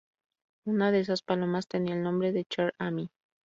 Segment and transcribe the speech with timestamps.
[0.65, 3.11] Una de esas palomas tenía el nombre de Cher Ami.